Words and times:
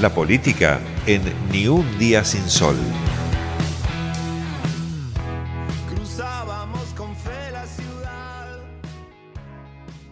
La 0.00 0.10
política 0.10 0.78
en 1.06 1.22
Ni 1.50 1.66
un 1.66 1.84
día 1.98 2.22
sin 2.22 2.48
sol. 2.48 2.76
Cruzábamos 5.92 6.84
con 6.96 7.16
fe 7.16 7.50
la 7.50 7.66
ciudad. 7.66 8.60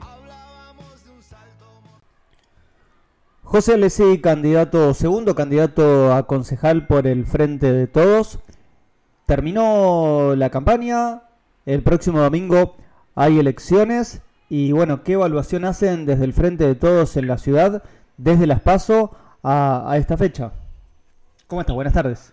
Hablábamos 0.01 1.05
de 1.05 1.11
un 1.13 1.23
salto. 1.23 1.67
José 3.45 3.75
Alessi, 3.75 4.21
candidato, 4.21 4.93
segundo 4.93 5.37
candidato 5.37 6.13
a 6.13 6.27
concejal 6.27 6.89
por 6.89 7.07
el 7.07 7.25
Frente 7.25 7.73
de 7.73 7.87
Todos. 7.87 8.41
Terminó 9.25 10.35
la 10.35 10.51
campaña, 10.51 11.23
el 11.65 11.85
próximo 11.85 12.19
domingo 12.19 12.75
hay 13.15 13.39
elecciones 13.39 14.21
y 14.49 14.73
bueno, 14.73 15.05
¿qué 15.05 15.13
evaluación 15.13 15.65
hacen 15.65 16.07
desde 16.07 16.25
el 16.25 16.33
Frente 16.33 16.67
de 16.67 16.75
Todos 16.75 17.17
en 17.17 17.29
la 17.29 17.39
ciudad, 17.39 17.85
desde 18.17 18.49
las 18.49 18.61
PASO 18.63 19.13
a, 19.49 19.93
a 19.93 19.97
esta 19.97 20.17
fecha? 20.17 20.51
¿Cómo 21.47 21.61
estás? 21.61 21.75
Buenas 21.75 21.95
tardes. 21.95 22.33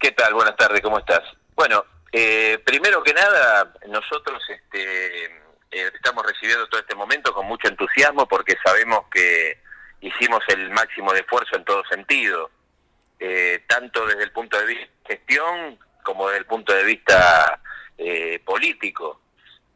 ¿Qué 0.00 0.10
tal? 0.12 0.32
Buenas 0.32 0.56
tardes, 0.56 0.80
¿cómo 0.80 0.98
estás? 0.98 1.20
Bueno, 1.54 1.84
eh, 2.12 2.58
primero 2.64 3.02
que 3.02 3.12
nada, 3.12 3.74
nosotros 3.88 4.42
este, 4.48 5.24
eh, 5.26 5.90
estamos 5.94 6.24
recibiendo 6.24 6.66
todo 6.68 6.80
este 6.80 6.94
momento 6.94 7.34
con 7.34 7.46
mucho 7.46 7.68
entusiasmo 7.68 8.26
porque 8.26 8.56
sabemos 8.64 9.00
que 9.12 9.60
hicimos 10.00 10.40
el 10.48 10.70
máximo 10.70 11.12
de 11.12 11.20
esfuerzo 11.20 11.56
en 11.56 11.64
todo 11.64 11.82
sentido, 11.90 12.50
eh, 13.18 13.62
tanto 13.68 14.06
desde 14.06 14.22
el 14.22 14.32
punto 14.32 14.58
de 14.58 14.64
vista 14.66 14.86
de 15.08 15.16
gestión 15.16 15.78
como 16.04 16.28
desde 16.28 16.38
el 16.38 16.46
punto 16.46 16.72
de 16.72 16.84
vista 16.84 17.60
eh, 17.98 18.40
político. 18.46 19.20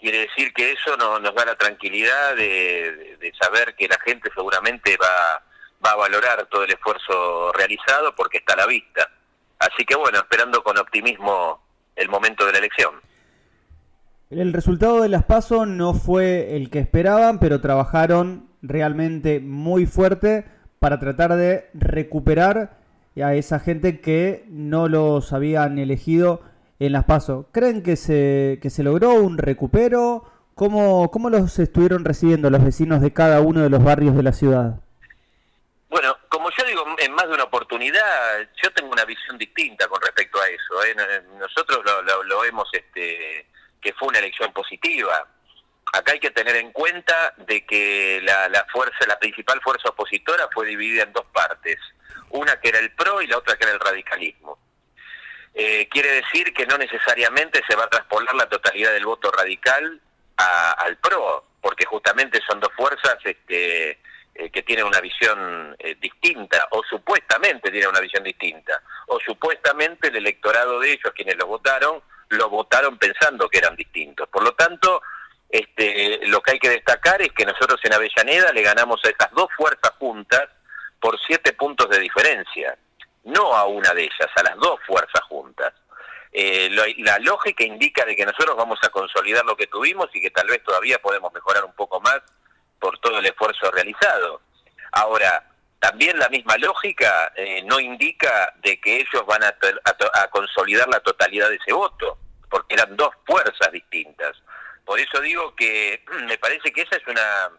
Quiere 0.00 0.20
decir 0.20 0.52
que 0.54 0.72
eso 0.72 0.96
no- 0.96 1.18
nos 1.18 1.34
da 1.34 1.44
la 1.44 1.56
tranquilidad 1.56 2.36
de- 2.36 3.16
de 3.20 3.32
saber 3.38 3.74
que 3.74 3.86
la 3.88 3.98
gente 4.04 4.30
seguramente 4.34 4.96
va, 4.96 5.42
va 5.84 5.90
a 5.90 5.96
valorar 5.96 6.46
todo 6.50 6.64
el 6.64 6.70
esfuerzo 6.70 7.52
realizado 7.52 8.14
porque 8.14 8.38
está 8.38 8.54
a 8.54 8.58
la 8.58 8.66
vista. 8.66 9.08
Así 9.58 9.84
que 9.84 9.94
bueno, 9.94 10.18
esperando 10.18 10.62
con 10.62 10.78
optimismo 10.78 11.60
el 11.96 12.08
momento 12.08 12.46
de 12.46 12.52
la 12.52 12.58
elección. 12.58 12.94
El 14.30 14.52
resultado 14.52 15.02
de 15.02 15.08
las 15.08 15.24
PASO 15.24 15.66
no 15.66 15.94
fue 15.94 16.56
el 16.56 16.70
que 16.70 16.78
esperaban, 16.78 17.38
pero 17.38 17.60
trabajaron 17.60 18.48
realmente 18.62 19.40
muy 19.40 19.86
fuerte 19.86 20.46
para 20.78 20.98
tratar 20.98 21.34
de 21.34 21.68
recuperar 21.74 22.78
a 23.22 23.34
esa 23.34 23.60
gente 23.60 24.00
que 24.00 24.46
no 24.48 24.88
los 24.88 25.32
habían 25.32 25.78
elegido 25.78 26.40
en 26.78 26.92
las 26.92 27.04
PASO. 27.04 27.48
¿Creen 27.52 27.82
que 27.82 27.96
se, 27.96 28.58
que 28.62 28.70
se 28.70 28.82
logró 28.82 29.14
un 29.14 29.36
recupero? 29.36 30.24
¿Cómo, 30.54 31.10
¿Cómo 31.10 31.28
los 31.28 31.58
estuvieron 31.58 32.04
recibiendo 32.04 32.50
los 32.50 32.64
vecinos 32.64 33.00
de 33.00 33.12
cada 33.12 33.40
uno 33.40 33.60
de 33.60 33.70
los 33.70 33.84
barrios 33.84 34.16
de 34.16 34.22
la 34.22 34.32
ciudad? 34.32 34.80
Bueno, 35.92 36.16
como 36.30 36.48
yo 36.56 36.64
digo, 36.64 36.86
en 36.98 37.12
más 37.12 37.28
de 37.28 37.34
una 37.34 37.44
oportunidad, 37.44 38.48
yo 38.62 38.72
tengo 38.72 38.90
una 38.90 39.04
visión 39.04 39.36
distinta 39.36 39.86
con 39.88 40.00
respecto 40.00 40.40
a 40.40 40.48
eso. 40.48 40.82
¿eh? 40.84 40.94
No- 40.94 41.36
Nosotros 41.38 41.84
lo, 41.84 42.00
lo- 42.00 42.22
lo 42.24 42.40
vemos 42.40 42.66
este, 42.72 43.46
que 43.78 43.92
fue 43.92 44.08
una 44.08 44.18
elección 44.20 44.50
positiva. 44.54 45.28
Acá 45.92 46.12
hay 46.12 46.18
que 46.18 46.30
tener 46.30 46.56
en 46.56 46.72
cuenta 46.72 47.34
de 47.36 47.66
que 47.66 48.22
la, 48.24 48.48
la 48.48 48.64
fuerza, 48.72 49.04
la 49.06 49.18
principal 49.18 49.60
fuerza 49.60 49.90
opositora 49.90 50.48
fue 50.50 50.64
dividida 50.66 51.02
en 51.02 51.12
dos 51.12 51.26
partes. 51.26 51.78
Una 52.30 52.58
que 52.58 52.70
era 52.70 52.78
el 52.78 52.92
PRO 52.92 53.20
y 53.20 53.26
la 53.26 53.36
otra 53.36 53.58
que 53.58 53.64
era 53.64 53.74
el 53.74 53.80
radicalismo. 53.80 54.58
Eh, 55.52 55.86
quiere 55.90 56.10
decir 56.12 56.54
que 56.54 56.64
no 56.64 56.78
necesariamente 56.78 57.60
se 57.68 57.76
va 57.76 57.84
a 57.84 57.90
traspolar 57.90 58.34
la 58.34 58.48
totalidad 58.48 58.92
del 58.94 59.04
voto 59.04 59.30
radical 59.30 60.00
al 60.38 60.96
PRO, 60.96 61.44
porque 61.60 61.84
justamente 61.84 62.40
son 62.48 62.60
dos 62.60 62.72
fuerzas 62.74 63.18
este, 63.24 64.00
eh, 64.34 64.50
que 64.50 64.62
tienen 64.62 64.86
una 64.86 65.00
visión 65.00 65.76
eh, 65.78 65.96
distinta, 66.00 66.66
o 66.70 66.82
supuestamente 66.88 67.70
tienen 67.70 67.90
una 67.90 68.00
visión 68.00 68.24
distinta, 68.24 68.82
o 69.08 69.18
supuestamente 69.20 70.08
el 70.08 70.16
electorado 70.16 70.80
de 70.80 70.92
ellos, 70.92 71.12
quienes 71.14 71.36
lo 71.36 71.46
votaron, 71.46 72.02
lo 72.28 72.48
votaron 72.48 72.96
pensando 72.98 73.48
que 73.48 73.58
eran 73.58 73.76
distintos. 73.76 74.28
Por 74.28 74.42
lo 74.42 74.52
tanto, 74.54 75.02
este, 75.48 76.26
lo 76.28 76.40
que 76.40 76.52
hay 76.52 76.58
que 76.58 76.70
destacar 76.70 77.20
es 77.20 77.32
que 77.32 77.44
nosotros 77.44 77.78
en 77.84 77.92
Avellaneda 77.92 78.52
le 78.52 78.62
ganamos 78.62 79.04
a 79.04 79.10
esas 79.10 79.30
dos 79.32 79.48
fuerzas 79.56 79.92
juntas 79.98 80.48
por 80.98 81.18
siete 81.26 81.52
puntos 81.52 81.90
de 81.90 81.98
diferencia, 81.98 82.76
no 83.24 83.54
a 83.54 83.66
una 83.66 83.92
de 83.92 84.04
ellas, 84.04 84.30
a 84.34 84.42
las 84.44 84.56
dos 84.56 84.80
fuerzas 84.86 85.20
juntas. 85.28 85.74
Eh, 86.32 86.70
lo- 86.70 86.84
la 87.04 87.18
lógica 87.18 87.64
indica 87.64 88.06
de 88.06 88.16
que 88.16 88.24
nosotros 88.24 88.56
vamos 88.56 88.78
a 88.82 88.88
consolidar 88.88 89.44
lo 89.44 89.54
que 89.54 89.66
tuvimos 89.66 90.08
y 90.14 90.20
que 90.22 90.30
tal 90.30 90.46
vez 90.46 90.62
todavía 90.64 90.98
podemos 90.98 91.30
mejorar 91.34 91.62
un 91.64 91.74
poco 91.74 92.00
más 92.00 92.20
por 92.82 92.98
todo 92.98 93.18
el 93.20 93.26
esfuerzo 93.26 93.70
realizado. 93.70 94.42
Ahora, 94.92 95.48
también 95.78 96.18
la 96.18 96.28
misma 96.28 96.56
lógica 96.58 97.32
eh, 97.36 97.62
no 97.64 97.80
indica 97.80 98.52
de 98.56 98.80
que 98.80 98.96
ellos 98.96 99.24
van 99.26 99.42
a, 99.44 99.48
a 99.48 100.22
a 100.22 100.28
consolidar 100.30 100.88
la 100.88 101.00
totalidad 101.00 101.48
de 101.48 101.56
ese 101.56 101.72
voto, 101.72 102.18
porque 102.50 102.74
eran 102.74 102.96
dos 102.96 103.10
fuerzas 103.24 103.70
distintas. 103.72 104.36
Por 104.84 104.98
eso 105.00 105.20
digo 105.20 105.54
que 105.54 106.04
me 106.28 106.36
parece 106.38 106.72
que 106.72 106.82
esa 106.82 106.96
es 106.96 107.06
una, 107.06 107.50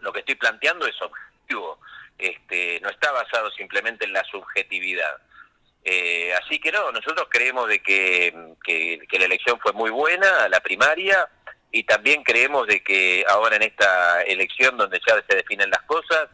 lo 0.00 0.12
que 0.12 0.20
estoy 0.20 0.34
planteando 0.36 0.86
es 0.86 1.00
objetivo, 1.02 1.78
este, 2.18 2.80
no 2.82 2.88
está 2.90 3.12
basado 3.12 3.50
simplemente 3.52 4.04
en 4.06 4.12
la 4.14 4.24
subjetividad. 4.24 5.16
Eh, 5.84 6.34
así 6.34 6.58
que 6.60 6.72
no, 6.72 6.90
nosotros 6.92 7.28
creemos 7.30 7.68
de 7.68 7.80
que, 7.82 8.34
que- 8.64 8.98
que 9.08 9.18
la 9.18 9.26
elección 9.26 9.58
fue 9.60 9.72
muy 9.72 9.90
buena, 9.90 10.48
la 10.48 10.60
primaria, 10.60 11.28
y 11.70 11.84
también 11.84 12.22
creemos 12.22 12.66
de 12.66 12.82
que 12.82 13.24
ahora 13.28 13.56
en 13.56 13.62
esta 13.62 14.22
elección 14.22 14.76
donde 14.76 15.00
ya 15.06 15.22
se 15.28 15.36
definen 15.36 15.70
las 15.70 15.82
cosas, 15.82 16.28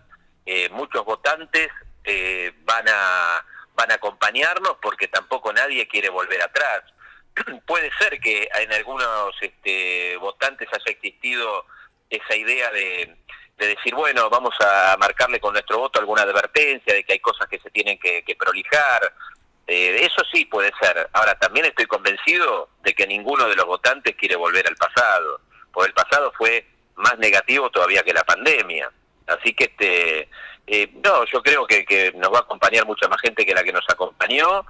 eh, 0.47 0.69
muchos 0.71 1.05
votantes 1.05 1.69
eh, 2.05 2.53
van 2.65 2.85
a 2.89 3.45
van 3.75 3.91
a 3.91 3.95
acompañarnos 3.95 4.77
porque 4.81 5.09
tampoco 5.09 5.53
nadie 5.53 5.89
quiere 5.89 6.09
volver 6.09 6.41
atrás. 6.43 6.83
Puede 7.67 7.91
ser 7.99 8.21
que 8.21 8.49
en 8.55 8.73
algunos 8.73 9.35
este, 9.41 10.17
votantes 10.19 10.69
haya 10.73 10.93
existido 10.93 11.67
esa 12.09 12.37
idea 12.37 12.71
de, 12.71 13.17
de 13.59 13.67
decir, 13.67 13.95
bueno, 13.95 14.31
vamos 14.31 14.55
a 14.61 14.97
marcarle 14.99 15.41
con 15.41 15.53
nuestro 15.53 15.79
voto 15.79 15.99
alguna 15.99 16.23
advertencia 16.23 16.95
de 16.95 17.05
que 17.05 17.15
hay 17.15 17.19
cosas 17.21 17.49
que 17.49 17.59
se 17.59 17.71
tienen 17.71 17.99
que, 17.99 18.23
que 18.23 18.37
prolijar. 18.37 19.13
Eh, 19.67 19.97
eso 20.05 20.23
sí 20.33 20.45
puede 20.45 20.71
ser. 20.81 21.09
Ahora, 21.13 21.35
también 21.39 21.67
estoy 21.67 21.87
convencido 21.87 22.69
de 22.83 22.93
que 22.95 23.07
ninguno 23.07 23.49
de 23.49 23.57
los 23.57 23.67
votantes 23.67 24.15
quiere 24.17 24.37
volver 24.37 24.67
al 24.69 24.77
pasado, 24.77 25.41
porque 25.73 25.89
el 25.89 25.95
pasado 25.95 26.33
fue 26.37 26.67
más 26.97 27.19
negativo 27.19 27.71
todavía 27.71 28.03
que 28.03 28.13
la 28.13 28.25
pandemia. 28.25 28.91
Así 29.27 29.55
que, 29.55 29.65
este, 29.65 30.29
eh, 30.67 30.91
no, 31.03 31.25
yo 31.33 31.43
creo 31.43 31.67
que, 31.67 31.85
que 31.85 32.13
nos 32.17 32.31
va 32.33 32.39
a 32.39 32.43
acompañar 32.43 32.85
mucha 32.87 33.09
más 33.09 33.21
gente 33.23 33.47
que 33.47 33.55
la 33.55 33.65
que 33.65 33.73
nos 33.73 33.85
acompañó 33.89 34.67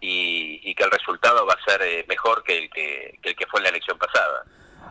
y, 0.00 0.60
y 0.62 0.74
que 0.74 0.84
el 0.84 0.90
resultado 0.92 1.44
va 1.44 1.54
a 1.54 1.70
ser 1.70 1.82
eh, 1.82 2.04
mejor 2.08 2.42
que 2.44 2.56
el 2.58 2.70
que, 2.70 3.18
que 3.20 3.30
el 3.30 3.36
que 3.36 3.46
fue 3.46 3.60
en 3.60 3.64
la 3.64 3.70
elección 3.70 3.98
pasada. 3.98 4.44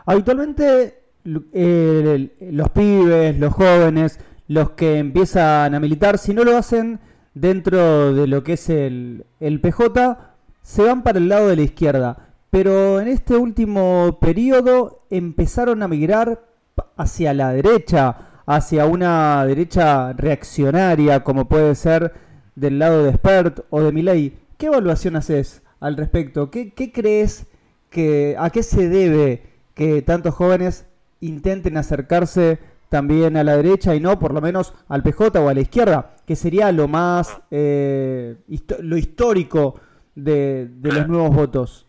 Habitualmente 0.06 1.02
el- 1.24 2.32
los 2.40 2.68
pibes, 2.70 3.36
los 3.38 3.52
jóvenes, 3.54 4.20
los 4.48 4.70
que 4.72 4.98
empiezan 4.98 5.74
a 5.74 5.80
militar, 5.80 6.18
si 6.18 6.34
no 6.34 6.44
lo 6.44 6.56
hacen 6.56 7.00
dentro 7.36 8.14
de 8.14 8.26
lo 8.26 8.42
que 8.42 8.54
es 8.54 8.70
el, 8.70 9.26
el 9.40 9.60
PJ, 9.60 10.18
se 10.62 10.82
van 10.82 11.02
para 11.02 11.18
el 11.18 11.28
lado 11.28 11.48
de 11.48 11.56
la 11.56 11.62
izquierda. 11.62 12.32
Pero 12.50 12.98
en 12.98 13.08
este 13.08 13.36
último 13.36 14.18
periodo 14.20 15.04
empezaron 15.10 15.82
a 15.82 15.88
migrar 15.88 16.42
hacia 16.96 17.34
la 17.34 17.52
derecha, 17.52 18.16
hacia 18.46 18.86
una 18.86 19.44
derecha 19.44 20.14
reaccionaria, 20.14 21.22
como 21.24 21.46
puede 21.46 21.74
ser 21.74 22.14
del 22.54 22.78
lado 22.78 23.04
de 23.04 23.12
Spert 23.12 23.60
o 23.68 23.82
de 23.82 23.92
Milei. 23.92 24.38
¿Qué 24.56 24.66
evaluación 24.66 25.16
haces 25.16 25.62
al 25.78 25.98
respecto? 25.98 26.50
¿Qué, 26.50 26.72
qué 26.72 26.90
crees 26.90 27.46
que 27.90 28.34
a 28.38 28.48
qué 28.48 28.62
se 28.62 28.88
debe 28.88 29.42
que 29.74 30.00
tantos 30.00 30.34
jóvenes 30.34 30.86
intenten 31.20 31.76
acercarse 31.76 32.58
también 32.88 33.36
a 33.36 33.44
la 33.44 33.56
derecha 33.56 33.94
y 33.94 34.00
no 34.00 34.18
por 34.18 34.32
lo 34.32 34.40
menos 34.40 34.72
al 34.88 35.02
PJ 35.02 35.40
o 35.40 35.48
a 35.48 35.54
la 35.54 35.60
izquierda, 35.60 36.16
que 36.26 36.36
sería 36.36 36.70
lo 36.72 36.88
más 36.88 37.38
eh, 37.50 38.36
lo 38.80 38.96
histórico 38.96 39.80
de, 40.14 40.66
de 40.68 40.92
los 40.92 41.08
nuevos 41.08 41.34
votos. 41.34 41.86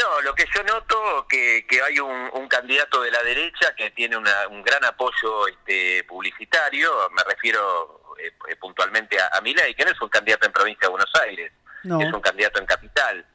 No, 0.00 0.20
lo 0.22 0.32
que 0.34 0.44
yo 0.54 0.62
noto 0.62 1.26
que, 1.28 1.66
que 1.68 1.82
hay 1.82 1.98
un, 1.98 2.30
un 2.34 2.46
candidato 2.46 3.02
de 3.02 3.10
la 3.10 3.20
derecha 3.24 3.74
que 3.76 3.90
tiene 3.90 4.16
una- 4.16 4.46
un 4.48 4.62
gran 4.62 4.84
apoyo 4.84 5.48
este, 5.48 6.04
publicitario, 6.04 6.88
me 7.10 7.22
refiero 7.24 8.14
eh, 8.18 8.30
eh, 8.48 8.56
puntualmente 8.56 9.18
a, 9.20 9.36
a 9.36 9.40
Milei, 9.40 9.74
que 9.74 9.84
no 9.84 9.90
es 9.90 10.00
un 10.00 10.08
candidato 10.08 10.46
en 10.46 10.52
provincia 10.52 10.86
de 10.86 10.90
Buenos 10.90 11.10
Aires, 11.26 11.52
No. 11.82 12.00
es 12.00 12.12
un 12.12 12.20
candidato 12.20 12.60
en 12.60 12.66
capital. 12.66 13.26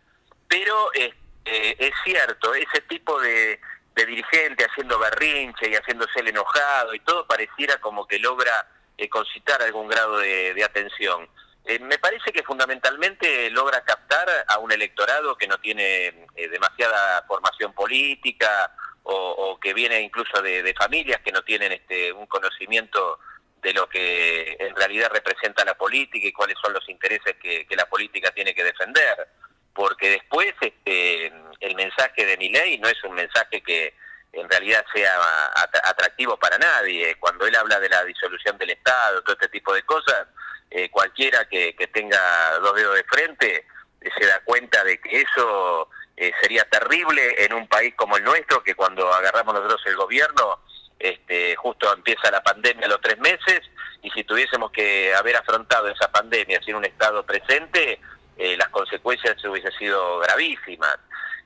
Pero 0.48 0.94
eh, 0.94 1.14
eh, 1.44 1.76
es 1.80 1.92
cierto, 2.06 2.54
ese 2.54 2.80
tipo 2.88 3.20
de, 3.20 3.60
de 3.96 4.06
dirigente 4.06 4.66
haciendo 4.66 4.98
berrinche 4.98 5.70
y 5.70 5.76
haciéndose 5.76 6.20
el 6.20 6.30
enojado 6.30 6.94
y 6.94 7.00
todo 7.02 7.28
pareciera 7.28 7.78
como 7.78 8.08
que 8.08 8.20
logra 8.20 8.68
eh, 8.98 9.10
concitar 9.10 9.62
algún 9.62 9.88
grado 9.88 10.18
de, 10.20 10.64
atención. 10.64 11.28
Eh, 11.66 11.80
me 11.80 11.98
parece 11.98 12.32
que 12.32 12.44
fundamentalmente 12.44 13.50
logra 13.52 13.84
captar 13.84 14.28
a 14.48 14.60
un 14.60 14.72
electorado 14.72 15.36
que 15.38 15.48
no 15.48 15.58
tiene 15.60 16.28
eh, 16.36 16.48
demasiada 16.50 17.24
formación 17.28 17.74
política 17.74 18.76
o, 19.04 19.60
que 19.62 19.74
viene 19.74 20.02
incluso 20.02 20.42
de, 20.42 20.74
familias 20.78 21.22
que 21.22 21.32
no 21.32 21.42
tienen 21.42 21.72
este, 21.72 22.12
un 22.14 22.26
conocimiento 22.26 23.20
de 23.62 23.74
lo 23.74 23.88
que 23.88 24.58
en 24.60 24.76
realidad 24.76 25.10
representa 25.12 25.64
la 25.66 25.76
política 25.76 26.28
y 26.28 26.34
cuáles 26.34 26.58
son 26.62 26.74
los 26.74 26.88
intereses 26.90 27.36
que, 27.42 27.66
que 27.66 27.76
la 27.76 27.86
política 27.86 28.32
tiene 28.32 28.54
que 28.54 28.64
defender. 28.64 29.28
Porque 29.74 30.10
después 30.10 30.54
este, 30.62 31.23
de 32.34 32.38
mi 32.38 32.50
ley 32.50 32.78
no 32.80 32.90
es 32.90 33.04
un 33.04 33.14
mensaje 33.14 33.62
que 33.62 33.94
en 34.34 34.50
realidad 34.50 34.84
sea 34.94 35.14
at- 35.56 35.86
atractivo 35.86 36.38
para 36.38 36.58
nadie. 36.58 37.16
Cuando 37.20 37.46
él 37.46 37.56
habla 37.56 37.80
de 37.80 37.90
la 37.90 38.04
disolución 38.04 38.58
del 38.58 38.72
Estado, 38.72 39.22
todo 39.22 39.34
este 39.34 39.50
tipo 39.50 39.74
de 39.74 39.84
cosas, 39.84 40.28
eh, 40.72 40.90
cualquiera 40.90 41.46
que, 41.46 41.76
tenga 41.94 42.58
dos 42.60 42.76
dedos 42.76 42.96
de 42.96 43.04
frente 43.04 43.68
eh, 44.02 44.10
se 44.18 44.26
da 44.26 44.40
cuenta 44.44 44.84
de 44.84 45.00
que 45.00 45.22
eso 45.22 45.88
eh, 46.18 46.32
sería 46.42 46.64
terrible 46.66 47.46
en 47.46 47.54
un 47.54 47.68
país 47.68 47.94
como 47.96 48.18
el 48.18 48.24
nuestro, 48.24 48.64
que 48.64 48.74
cuando 48.74 49.14
agarramos 49.14 49.54
nosotros 49.54 49.82
el 49.86 49.96
gobierno, 49.96 50.64
este, 50.98 51.56
justo 51.56 51.94
empieza 51.94 52.32
la 52.32 52.42
pandemia 52.42 52.88
a 52.88 52.90
los 52.90 53.02
tres 53.02 53.20
meses, 53.20 53.62
y 54.02 54.10
si 54.12 54.24
tuviésemos 54.24 54.72
que 54.72 55.14
haber 55.14 55.36
afrontado 55.36 55.88
esa 55.90 56.12
pandemia 56.12 56.60
sin 56.64 56.76
un 56.76 56.86
Estado 56.86 57.24
presente, 57.24 58.00
las 58.36 58.70
consecuencias 58.70 59.36
hubiesen 59.46 59.72
sido 59.74 60.20
gravísimas. 60.20 60.98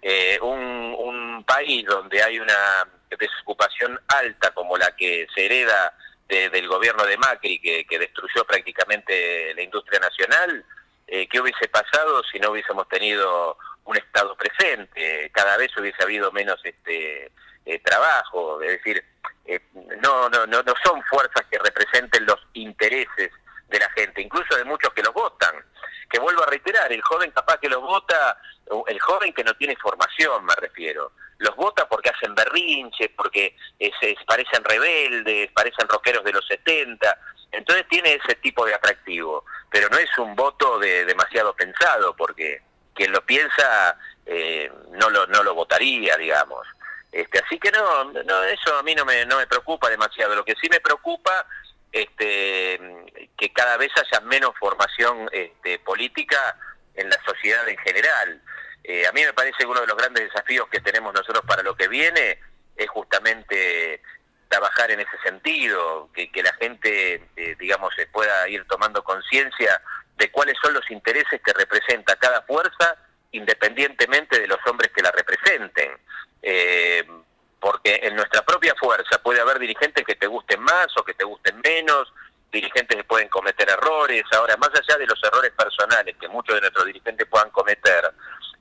Eh, 0.10 0.40
un, 0.42 0.96
un 0.98 1.44
país 1.44 1.86
donde 1.86 2.24
hay 2.24 2.40
una 2.40 2.88
desocupación 3.10 4.00
alta 4.08 4.52
como 4.54 4.78
la 4.78 4.96
que 4.96 5.28
se 5.36 5.46
hereda 5.48 5.94
de- 6.30 6.50
del 6.50 6.66
gobierno 6.70 7.04
de 7.06 7.18
Macri, 7.18 7.60
que, 7.60 7.86
que 7.86 8.00
destruyó 8.00 8.46
prácticamente 8.46 9.54
la 9.54 9.62
industria 9.64 10.00
nacional, 10.00 10.64
eh, 11.08 11.28
¿qué 11.28 11.42
hubiese 11.42 11.68
pasado 11.68 12.24
si 12.32 12.40
no 12.40 12.52
hubiésemos 12.52 12.88
tenido 12.88 13.58
un 13.84 13.98
Estado 13.98 14.34
presente? 14.38 15.30
Cada 15.34 15.58
vez 15.58 15.76
hubiese 15.78 16.02
habido 16.04 16.32
menos 16.32 16.58
este 16.64 17.30
eh, 17.66 17.80
trabajo, 17.84 18.62
es 18.62 18.78
decir, 18.78 19.04
eh, 19.46 19.60
no, 20.02 20.30
no, 20.30 20.46
no, 20.48 20.64
no 20.64 20.74
son 20.86 21.04
fuerzas 21.04 21.46
que 21.52 21.60
representen 21.60 22.26
los 22.26 22.40
intereses 22.54 23.32
de 23.68 23.80
la 23.80 23.90
gente, 23.92 24.22
incluso 24.22 24.56
de 24.56 24.64
muchos 24.64 24.94
que 24.94 25.04
los 25.04 25.14
votan. 25.14 25.54
Que 26.10 26.20
vuelvo 26.20 26.44
a 26.44 26.48
reiterar, 26.48 26.90
el 26.94 27.02
joven 27.02 27.32
capaz 27.32 27.58
que 27.60 27.68
los 27.68 27.82
vota, 27.82 28.40
el 28.88 29.00
joven 29.00 29.34
que 29.34 29.44
no 29.44 29.54
tiene 29.56 29.76
formación, 29.76 30.46
me 30.46 30.56
refiero, 30.56 31.12
los 31.40 31.56
vota 31.56 31.88
porque 31.88 32.10
hacen 32.10 32.36
berrinches, 32.36 33.10
porque 33.16 33.56
eh, 33.80 33.92
se 34.00 34.16
parecen 34.26 34.64
rebeldes, 34.64 35.52
parecen 35.52 35.88
rockeros 35.88 36.24
de 36.24 36.34
los 36.34 36.46
70, 36.48 37.18
entonces 37.52 37.88
tiene 37.88 38.14
ese 38.16 38.36
tipo 38.36 38.66
de 38.66 38.74
atractivo, 38.74 39.46
pero 39.70 39.90
no 39.90 39.98
es 39.98 40.10
un 40.18 40.36
voto 40.36 40.80
de 40.80 41.06
demasiado 41.06 41.56
pensado, 41.56 42.16
porque 42.16 42.62
quien 42.94 43.12
lo 43.12 43.22
piensa 43.26 43.98
eh, 44.26 44.72
no 44.92 45.10
lo 45.10 45.28
no 45.28 45.44
lo 45.44 45.54
votaría, 45.54 46.18
digamos. 46.18 46.68
Este, 47.12 47.40
así 47.40 47.58
que 47.58 47.72
no, 47.72 48.06
no, 48.06 48.44
eso 48.44 48.78
a 48.78 48.84
mí 48.84 48.94
no 48.94 49.06
me, 49.06 49.26
no 49.26 49.38
me 49.38 49.48
preocupa 49.48 49.90
demasiado. 49.90 50.36
Lo 50.36 50.44
que 50.44 50.56
sí 50.62 50.68
me 50.70 50.82
preocupa 50.82 51.48
este, 51.92 52.80
que 53.38 53.54
cada 53.54 53.78
vez 53.78 53.92
haya 53.96 54.20
menos 54.26 54.52
formación 54.60 55.30
este, 55.32 55.80
política 55.80 56.58
en 56.96 57.10
la 57.10 57.18
sociedad 57.26 57.68
en 57.68 57.78
general. 57.78 58.42
Eh, 58.90 59.06
a 59.06 59.12
mí 59.12 59.22
me 59.22 59.34
parece 59.34 59.58
que 59.60 59.66
uno 59.66 59.82
de 59.82 59.88
los 59.88 59.98
grandes 59.98 60.24
desafíos 60.24 60.70
que 60.70 60.80
tenemos 60.80 61.14
nosotros 61.14 61.44
para 61.46 61.62
lo 61.62 61.76
que 61.76 61.90
viene 61.90 62.40
es 62.74 62.90
justamente 62.90 64.02
trabajar 64.48 64.90
en 64.92 65.02
ese 65.02 65.18
sentido, 65.22 66.10
que, 66.14 66.32
la 66.42 66.54
gente, 66.54 67.22
eh, 67.36 67.56
digamos, 67.60 67.94
se 67.96 68.08
pueda 68.08 68.48
ir 68.48 68.66
tomando 68.66 69.04
conciencia 69.04 69.82
de 70.16 70.32
cuáles 70.32 70.56
son 70.64 70.74
los 70.74 70.90
intereses 70.90 71.42
que 71.44 71.52
representa 71.52 72.16
cada 72.16 72.42
fuerza, 72.44 72.96
independientemente 73.34 74.40
de 74.40 74.48
los 74.48 74.60
hombres 74.66 74.90
que 74.96 75.02
la 75.02 75.12
representen. 75.12 75.92
Eh, 76.42 77.06
porque 77.60 78.00
en 78.04 78.16
nuestra 78.16 78.42
propia 78.44 78.74
fuerza 78.76 79.22
puede 79.22 79.42
haber 79.42 79.60
dirigentes 79.60 80.06
que 80.06 80.16
te 80.16 80.28
gusten 80.28 80.62
más 80.62 80.88
o 80.96 81.04
que 81.04 81.14
te 81.14 81.26
gusten 81.26 81.60
menos, 81.62 82.14
dirigentes 82.52 82.96
que 82.96 83.04
pueden 83.04 83.28
cometer 83.30 83.70
errores. 83.70 84.24
Ahora, 84.32 84.56
más 84.58 84.70
allá 84.70 84.98
de 84.98 85.06
los 85.06 85.22
errores 85.24 85.52
personales 85.52 86.16
que 86.20 86.28
muchos 86.28 86.56
de 86.56 86.62
nuestros 86.62 86.86
dirigentes 86.86 87.28
puedan 87.28 87.50
cometer, 87.50 88.12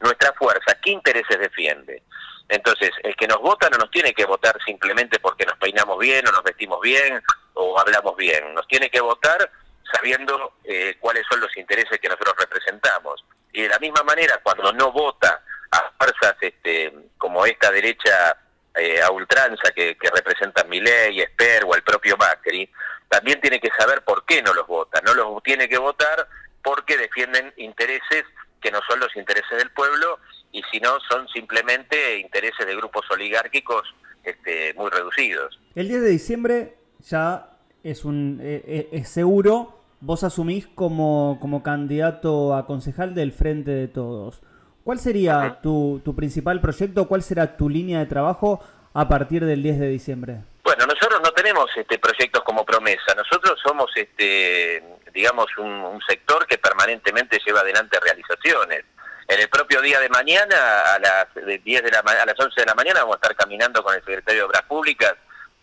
nuestra 0.07 0.33
fuerza, 0.35 0.79
¿qué 0.83 0.91
intereses 0.91 1.39
defiende? 1.39 2.03
Entonces, 2.49 2.91
el 3.03 3.17
que 3.17 3.27
nos 3.27 3.41
vota 3.41 3.69
no 3.71 3.79
nos 3.79 3.91
tiene 3.91 4.15
que 4.15 4.25
votar 4.25 4.57
simplemente 4.65 5.19
porque 5.19 5.45
nos 5.45 5.59
peinamos 5.59 5.99
bien 5.99 6.27
o 6.29 6.33
nos 6.33 6.45
vestimos 6.45 6.81
bien 6.81 7.21
o 7.55 7.79
hablamos 7.79 8.17
bien. 8.17 8.55
Nos 8.55 8.67
tiene 8.69 8.89
que 8.89 9.01
votar 9.01 9.51
sabiendo 9.93 10.55
eh, 10.65 10.97
cuáles 11.01 11.25
son 11.29 11.41
los 11.41 11.57
intereses 11.57 11.99
que 12.01 12.09
nosotros 12.09 12.35
representamos. 12.39 13.25
Y 13.53 13.63
de 13.63 13.69
la 13.69 13.79
misma 13.79 14.03
manera, 14.05 14.41
cuando 14.43 14.73
no 14.73 14.93
vota 14.93 15.43
a 15.73 15.93
fuerzas 15.99 16.37
este, 16.41 16.93
como 17.19 17.45
esta 17.47 17.71
derecha 17.71 18.37
eh, 18.77 19.03
a 19.03 19.11
ultranza 19.11 19.73
que, 19.75 19.97
representan 20.15 20.69
Milei, 20.69 21.21
Esper 21.21 21.65
o 21.65 21.75
el 21.75 21.83
propio 21.83 22.17
Macri, 22.17 22.71
también 23.09 23.41
tiene 23.41 23.59
que 23.59 23.71
saber 23.77 24.03
por 24.03 24.25
qué 24.25 24.43
no 24.43 24.55
los 24.55 24.67
vota. 24.67 25.01
No 25.01 25.15
los 25.15 25.43
tiene 25.43 25.69
que 25.69 25.79
votar 25.79 26.29
porque 26.63 26.97
defienden 26.97 27.53
intereses 27.57 28.25
que 28.67 28.73
no 28.73 28.81
son 28.89 28.99
los 28.99 29.15
intereses 29.15 29.59
del 29.59 29.71
pueblo 29.71 30.19
y 30.51 30.61
si 30.73 30.81
no 30.81 30.99
son 31.09 31.29
simplemente 31.29 32.19
intereses 32.19 32.67
de 32.67 32.75
grupos 32.75 33.05
oligárquicos 33.13 33.95
este, 34.25 34.75
muy 34.75 34.91
reducidos. 34.91 35.61
El 35.77 35.87
10 35.87 36.03
de 36.03 36.09
diciembre 36.09 36.75
ya 36.99 37.51
es 37.85 38.05
un 38.05 38.41
eh, 38.43 38.65
eh, 38.67 38.89
es 38.91 39.09
seguro, 39.09 39.79
vos 40.01 40.25
asumís 40.25 40.67
como, 40.67 41.39
como 41.41 41.63
candidato 41.63 42.57
a 42.57 42.67
concejal 42.67 43.15
del 43.15 43.31
Frente 43.31 43.71
de 43.71 43.87
Todos. 43.87 44.43
¿Cuál 44.83 44.99
sería 44.99 45.61
tu, 45.63 46.03
tu 46.05 46.17
principal 46.17 46.61
proyecto? 46.61 47.07
¿Cuál 47.07 47.23
será 47.23 47.57
tu 47.57 47.69
línea 47.69 48.01
de 48.01 48.07
trabajo 48.07 48.65
a 48.95 49.07
partir 49.07 49.45
del 49.45 49.63
10 49.63 49.79
de 49.79 49.89
diciembre? 49.89 50.41
Bueno, 50.65 50.87
nosotros 50.87 51.21
no 51.23 51.31
tenemos 51.31 51.67
este, 51.77 52.01
proyectos 52.01 52.43
como 52.43 52.65
promesa. 52.67 53.15
Nosotros 53.17 53.61
somos, 53.65 53.89
este, 53.95 54.83
digamos, 55.17 55.47
un, 55.57 55.99
sector 56.07 56.47
que 56.47 56.59
permanentemente 56.59 57.41
lleva 57.45 57.61
adelante 57.61 57.99
realizaciones. 57.99 58.85
En 59.27 59.41
el 59.41 59.49
propio 59.49 59.81
día 59.81 59.99
de 59.99 60.11
mañana, 60.11 60.95
a 60.95 60.99
las 60.99 61.35
de 61.35 61.59
10 61.59 61.83
de 61.83 61.91
la 61.91 62.01
a 62.01 62.27
las 62.27 62.39
11 62.39 62.61
de 62.61 62.67
la 62.67 62.75
mañana, 62.75 63.01
vamos 63.01 63.15
a 63.15 63.21
estar 63.23 63.35
caminando 63.35 63.83
con 63.83 63.95
el 63.95 64.01
secretario 64.01 64.43
de 64.43 64.47
Obras 64.47 64.63
Públicas 64.63 65.15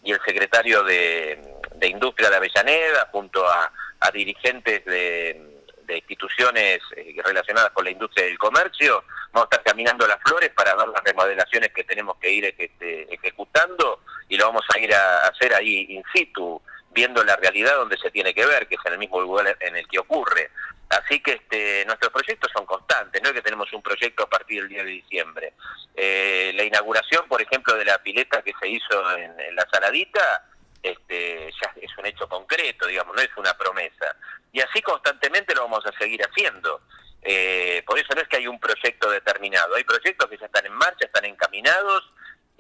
y 0.04 0.12
el 0.12 0.20
secretario 0.26 0.84
de, 0.84 1.40
de 1.76 1.88
Industria 1.88 2.32
de 2.32 2.36
Avellaneda, 2.38 3.08
junto 3.12 3.48
a, 3.48 3.72
dirigentes 4.12 4.84
de, 4.84 5.62
de 5.86 5.98
instituciones 5.98 6.80
eh, 6.98 7.16
relacionadas 7.24 7.72
con 7.72 7.86
la 7.86 7.92
industria 7.92 8.26
del 8.26 8.38
comercio. 8.38 9.06
Vamos 9.32 9.48
a 9.50 9.56
estar 9.56 9.64
caminando 9.64 10.06
las 10.06 10.22
flores 10.22 10.50
para 10.50 10.76
ver 10.76 10.90
las 10.90 11.04
remodelaciones 11.04 11.72
que 11.72 11.86
tenemos 11.86 12.18
que 12.18 12.30
ir 12.30 12.54
este, 12.58 13.14
ejecutando 13.14 14.02
y 14.28 14.36
lo 14.36 14.48
vamos 14.48 14.66
a 14.76 14.80
ir 14.80 14.94
a 14.94 15.28
hacer 15.28 15.54
ahí 15.54 15.86
in 15.90 16.04
situ, 16.14 16.62
viendo 16.94 17.24
la 17.24 17.36
realidad 17.36 17.76
donde 17.76 17.98
se 17.98 18.12
tiene 18.12 18.34
que 18.34 18.46
ver, 18.46 18.68
que 18.68 18.76
es 18.76 18.82
en 18.86 18.94
el 18.94 19.00
mismo 19.00 19.20
lugar 19.20 19.58
en 19.60 19.76
el 19.76 19.88
que 19.88 20.00
ocurre. 20.00 20.52
Así 20.90 21.20
que 21.22 21.34
este, 21.34 21.86
nuestros 21.86 22.12
proyectos 22.12 22.52
son 22.56 22.66
constantes, 22.66 23.22
no 23.22 23.30
es 23.30 23.34
que 23.34 23.42
tenemos 23.42 23.72
un 23.74 23.82
proyecto 23.82 24.24
a 24.24 24.30
partir 24.30 24.62
del 24.62 24.70
día 24.70 24.84
de 24.84 24.92
diciembre. 24.92 25.54
Eh, 25.96 26.52
la 26.56 26.64
inauguración, 26.64 27.28
por 27.28 27.42
ejemplo, 27.42 27.76
de 27.76 27.86
la 27.86 27.98
pileta 27.98 28.42
que 28.44 28.54
se 28.60 28.68
hizo 28.68 29.18
en, 29.18 29.40
en 29.40 29.56
la 29.56 29.68
Saladita, 29.72 30.46
este, 30.84 31.50
ya 31.62 31.74
es 31.82 31.98
un 31.98 32.06
hecho 32.06 32.28
concreto, 32.28 32.86
digamos, 32.86 33.16
no 33.16 33.22
es 33.22 33.30
una 33.38 33.58
promesa. 33.58 34.16
Y 34.52 34.62
así 34.62 34.82
constantemente 34.82 35.56
lo 35.56 35.64
vamos 35.64 35.86
a 35.86 35.98
seguir 35.98 36.22
haciendo. 36.22 36.82
Eh, 37.24 37.82
por 37.88 37.98
eso 37.98 38.14
no 38.14 38.22
es 38.22 38.28
que 38.28 38.38
hay 38.38 38.48
un 38.48 38.60
proyecto 38.60 39.10
determinado, 39.10 39.76
hay 39.76 39.86
proyectos 39.86 40.30
que 40.30 40.38
ya 40.38 40.46
están 40.46 40.66
en 40.66 40.74
marcha, 40.74 41.06
están 41.06 41.26
encaminados 41.26 42.13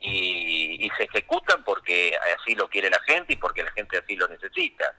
y, 0.04 0.86
y 0.86 0.90
se 0.98 1.04
ejecutan 1.04 1.64
porque 1.64 2.16
así 2.40 2.56
lo 2.56 2.68
quiere 2.70 2.90
la 2.90 3.00
gente 3.04 3.34
y 3.34 3.38
porque 3.38 3.64
la 3.64 3.72
gente 3.72 3.98
así 3.98 4.16
lo 4.16 4.28
necesita. 4.28 4.94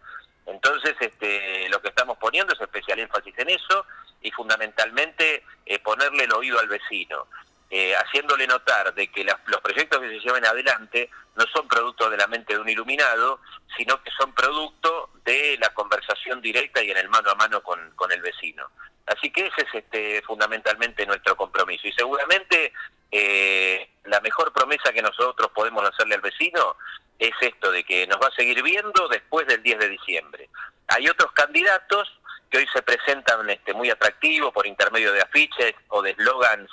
Entonces, 0.47 0.95
este, 1.01 1.69
lo 1.69 1.81
que 1.81 1.89
estamos 1.89 2.19
poniendo 2.19 2.53
es 2.55 2.61
especial 2.61 2.99
énfasis 2.99 3.35
en 3.39 3.51
eso 3.51 3.87
y 4.21 4.31
fundamentalmente 4.33 5.45
eh, 5.67 5.79
ponerle 5.79 6.25
el 6.25 6.33
oído 6.33 6.59
al 6.59 6.69
vecino, 6.69 7.27
eh, 7.71 7.95
haciéndole 7.97 8.47
notar 8.47 8.95
de 8.95 9.09
que 9.09 9.25
las- 9.25 9.41
los 9.47 9.61
proyectos 9.61 10.01
que 10.01 10.09
se 10.09 10.21
lleven 10.21 10.45
adelante 10.45 11.11
no 11.37 11.45
son 11.55 11.67
producto 11.69 12.09
de 12.11 12.17
la 12.17 12.27
mente 12.27 12.55
de 12.55 12.61
un 12.61 12.69
iluminado, 12.69 13.41
sino 13.77 14.03
que 14.03 14.11
son 14.19 14.33
producto 14.35 15.11
de 15.25 15.57
la 15.61 15.71
conversación 15.75 16.41
directa 16.41 16.83
y 16.83 16.91
en 16.91 16.97
el 16.99 17.09
mano 17.09 17.31
a 17.31 17.35
mano 17.35 17.63
con, 17.63 17.91
con 17.97 18.13
el 18.13 18.21
vecino. 18.23 18.71
Así 19.07 19.31
que 19.31 19.47
ese 19.47 19.63
es 19.63 19.75
este, 19.75 20.23
fundamentalmente 20.23 21.05
nuestro 21.07 21.37
compromiso. 21.37 21.87
Y 21.89 21.93
seguramente 21.93 22.73
eh, 23.17 23.89
la 24.07 24.21
mejor 24.21 24.53
promesa 24.53 24.93
que 24.93 25.01
nosotros 25.01 25.49
podemos 25.55 25.89
hacerle 25.89 26.17
al 26.17 26.21
vecino 26.21 26.77
es 27.17 27.31
esto 27.41 27.71
de 27.71 27.85
que 27.85 28.09
nos 28.09 28.21
va 28.21 28.27
a 28.27 28.35
seguir 28.35 28.61
viendo 28.61 29.07
después 29.07 29.47
del 29.47 29.63
10 29.63 29.79
de 29.79 29.89
diciembre. 29.89 30.51
Hay 30.89 31.09
otros 31.09 31.31
candidatos 31.31 32.13
que 32.51 32.59
hoy 32.59 32.67
se 32.75 32.83
presentan 32.83 33.49
este, 33.49 33.73
muy 33.73 33.89
atractivos 33.89 34.53
por 34.53 34.67
intermedio 34.67 35.13
de 35.13 35.21
afiches 35.21 35.75
o 35.91 36.03
de 36.03 36.11
eslogans 36.11 36.69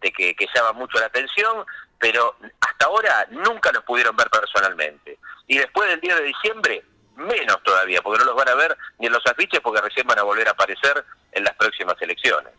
de 0.00 0.10
que, 0.10 0.34
que 0.34 0.46
llaman 0.54 0.76
mucho 0.76 0.98
la 0.98 1.06
atención, 1.06 1.66
pero 1.98 2.34
hasta 2.62 2.86
ahora 2.86 3.26
nunca 3.28 3.70
los 3.70 3.84
pudieron 3.84 4.16
ver 4.16 4.30
personalmente. 4.30 5.18
Y 5.48 5.58
después 5.58 5.86
del 5.90 6.00
10 6.00 6.16
de 6.16 6.24
diciembre, 6.24 6.84
menos 7.16 7.62
todavía, 7.62 8.00
porque 8.00 8.20
no 8.20 8.30
los 8.30 8.36
van 8.36 8.48
a 8.48 8.54
ver 8.54 8.74
ni 9.00 9.08
en 9.08 9.12
los 9.12 9.26
afiches 9.26 9.60
porque 9.60 9.82
recién 9.82 10.06
van 10.06 10.18
a 10.18 10.22
volver 10.22 10.48
a 10.48 10.52
aparecer 10.52 11.04
en 11.32 11.44
las 11.44 11.54
próximas 11.56 12.00
elecciones. 12.00 12.54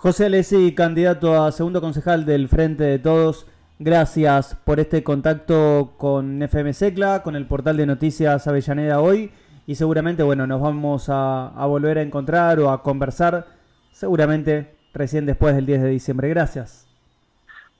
José 0.00 0.26
Alessi, 0.26 0.76
candidato 0.76 1.42
a 1.42 1.50
segundo 1.50 1.80
concejal 1.80 2.24
del 2.24 2.48
Frente 2.48 2.84
de 2.84 3.00
Todos, 3.00 3.48
gracias 3.80 4.54
por 4.64 4.78
este 4.78 5.02
contacto 5.02 5.94
con 5.98 6.40
FM 6.40 6.72
Secla, 6.72 7.24
con 7.24 7.34
el 7.34 7.48
portal 7.48 7.76
de 7.76 7.84
noticias 7.84 8.46
Avellaneda 8.46 9.00
hoy 9.00 9.32
y 9.66 9.74
seguramente, 9.74 10.22
bueno, 10.22 10.46
nos 10.46 10.60
vamos 10.60 11.08
a, 11.08 11.48
a 11.48 11.66
volver 11.66 11.98
a 11.98 12.02
encontrar 12.02 12.60
o 12.60 12.70
a 12.70 12.84
conversar 12.84 13.48
seguramente 13.90 14.76
recién 14.94 15.26
después 15.26 15.56
del 15.56 15.66
10 15.66 15.82
de 15.82 15.88
diciembre. 15.88 16.28
Gracias. 16.28 16.86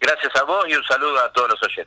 Gracias 0.00 0.34
a 0.42 0.44
vos 0.44 0.64
y 0.68 0.74
un 0.74 0.82
saludo 0.82 1.20
a 1.20 1.32
todos 1.32 1.50
los 1.50 1.62
oyentes. 1.62 1.76